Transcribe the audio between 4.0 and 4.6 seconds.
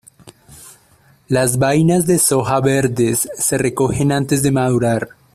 antes de